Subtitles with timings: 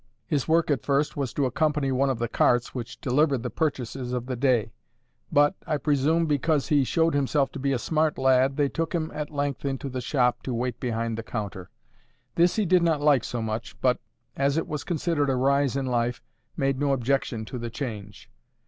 [0.25, 4.13] His work at first was to accompany one of the carts which delivered the purchases
[4.13, 4.71] of the day;
[5.31, 9.11] but, I presume because he showed himself to be a smart lad, they took him
[9.13, 11.69] at length into the shop to wait behind the counter.
[12.33, 13.99] This he did not like so much, but,
[14.35, 16.23] as it was considered a rise in life,
[16.57, 18.27] made no objection to the change.